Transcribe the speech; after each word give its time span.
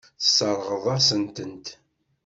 Tesseṛɣeḍ-asen-tent. 0.21 1.67